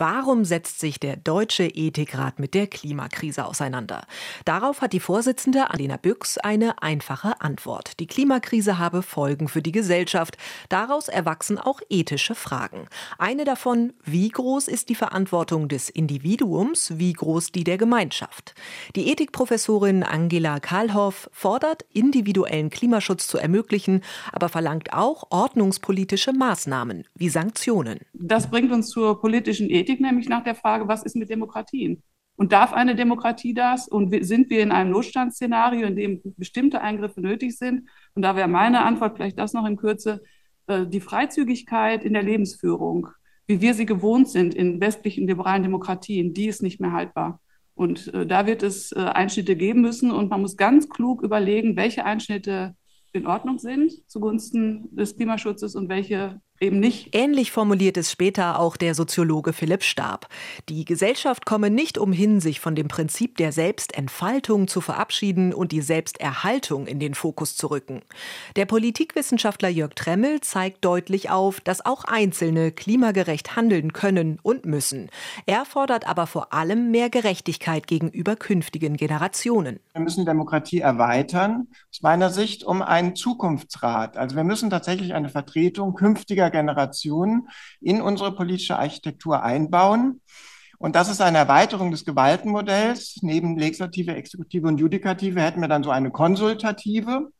[0.00, 4.06] Warum setzt sich der Deutsche Ethikrat mit der Klimakrise auseinander?
[4.44, 7.98] Darauf hat die Vorsitzende Alena Büchs eine einfache Antwort.
[7.98, 10.36] Die Klimakrise habe Folgen für die Gesellschaft.
[10.68, 12.86] Daraus erwachsen auch ethische Fragen.
[13.18, 18.54] Eine davon, wie groß ist die Verantwortung des Individuums, wie groß die der Gemeinschaft?
[18.94, 27.30] Die Ethikprofessorin Angela Karlhoff fordert, individuellen Klimaschutz zu ermöglichen, aber verlangt auch ordnungspolitische Maßnahmen wie
[27.30, 27.98] Sanktionen.
[28.12, 32.02] Das bringt uns zur politischen Ethik Ethik nämlich nach der Frage, was ist mit Demokratien?
[32.36, 33.88] Und darf eine Demokratie das?
[33.88, 37.88] Und sind wir in einem Notstandsszenario, in dem bestimmte Eingriffe nötig sind?
[38.14, 40.22] Und da wäre meine Antwort, vielleicht das noch in Kürze,
[40.66, 43.08] äh, die Freizügigkeit in der Lebensführung,
[43.46, 47.40] wie wir sie gewohnt sind in westlichen liberalen Demokratien, die ist nicht mehr haltbar.
[47.74, 50.10] Und äh, da wird es äh, Einschnitte geben müssen.
[50.10, 52.76] Und man muss ganz klug überlegen, welche Einschnitte
[53.12, 57.14] in Ordnung sind zugunsten des Klimaschutzes und welche eben nicht.
[57.14, 60.28] Ähnlich formuliert es später auch der Soziologe Philipp Stab.
[60.68, 65.80] Die Gesellschaft komme nicht umhin, sich von dem Prinzip der Selbstentfaltung zu verabschieden und die
[65.80, 68.02] Selbsterhaltung in den Fokus zu rücken.
[68.56, 75.10] Der Politikwissenschaftler Jörg Tremmel zeigt deutlich auf, dass auch Einzelne klimagerecht handeln können und müssen.
[75.46, 79.80] Er fordert aber vor allem mehr Gerechtigkeit gegenüber künftigen Generationen.
[79.92, 84.16] Wir müssen Demokratie erweitern, aus meiner Sicht, um einen Zukunftsrat.
[84.16, 87.48] Also wir müssen tatsächlich eine Vertretung künftiger künftiger Generationen
[87.80, 90.20] in unsere politische Architektur einbauen.
[90.78, 93.18] Und das ist eine Erweiterung des Gewaltenmodells.
[93.22, 97.30] Neben Legislative, Exekutive und Judikative hätten wir dann so eine Konsultative.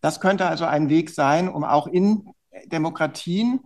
[0.00, 2.24] Das könnte also ein Weg sein, um auch in
[2.66, 3.60] Demokratien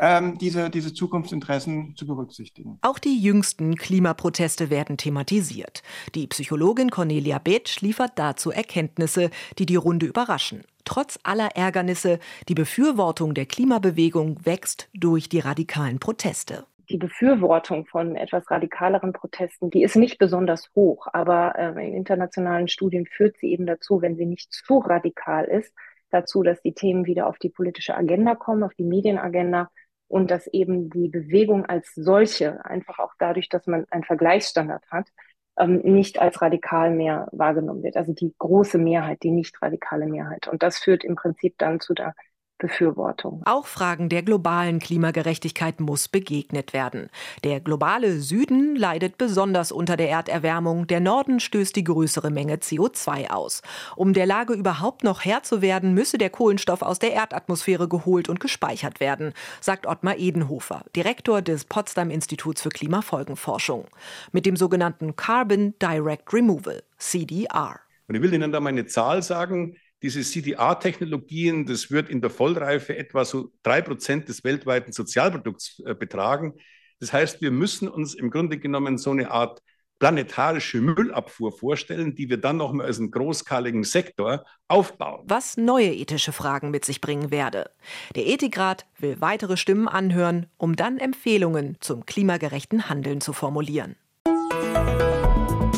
[0.00, 2.78] ähm, diese, diese Zukunftsinteressen zu berücksichtigen.
[2.82, 5.82] Auch die jüngsten Klimaproteste werden thematisiert.
[6.14, 10.62] Die Psychologin Cornelia Betsch liefert dazu Erkenntnisse, die die Runde überraschen.
[10.88, 16.64] Trotz aller Ärgernisse, die Befürwortung der Klimabewegung wächst durch die radikalen Proteste.
[16.88, 22.68] Die Befürwortung von etwas radikaleren Protesten, die ist nicht besonders hoch, aber äh, in internationalen
[22.68, 25.74] Studien führt sie eben dazu, wenn sie nicht zu radikal ist,
[26.08, 29.70] dazu, dass die Themen wieder auf die politische Agenda kommen, auf die Medienagenda
[30.06, 35.08] und dass eben die Bewegung als solche, einfach auch dadurch, dass man einen Vergleichsstandard hat,
[35.58, 37.96] ähm, nicht als radikal mehr wahrgenommen wird.
[37.96, 40.48] Also die große Mehrheit, die nicht radikale Mehrheit.
[40.48, 42.14] Und das führt im Prinzip dann zu der
[42.58, 43.42] Befürwortung.
[43.44, 47.08] Auch Fragen der globalen Klimagerechtigkeit muss begegnet werden.
[47.44, 53.30] Der globale Süden leidet besonders unter der Erderwärmung, der Norden stößt die größere Menge CO2
[53.30, 53.62] aus.
[53.96, 58.28] Um der Lage überhaupt noch Herr zu werden, müsse der Kohlenstoff aus der Erdatmosphäre geholt
[58.28, 63.86] und gespeichert werden, sagt Ottmar Edenhofer, Direktor des Potsdam Instituts für Klimafolgenforschung.
[64.32, 67.80] Mit dem sogenannten Carbon Direct Removal, CDR.
[68.08, 72.30] Und ich will Ihnen da mal eine Zahl sagen diese CDA-Technologien, das wird in der
[72.30, 76.54] Vollreife etwa so drei Prozent des weltweiten Sozialprodukts äh, betragen.
[77.00, 79.60] Das heißt, wir müssen uns im Grunde genommen so eine Art
[79.98, 85.24] planetarische Müllabfuhr vorstellen, die wir dann nochmal als einen großskaligen Sektor aufbauen.
[85.26, 87.70] Was neue ethische Fragen mit sich bringen werde.
[88.14, 93.96] Der Ethikrat will weitere Stimmen anhören, um dann Empfehlungen zum klimagerechten Handeln zu formulieren.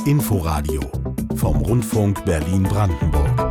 [0.06, 0.80] Inforadio
[1.36, 3.50] vom Rundfunk Berlin-Brandenburg.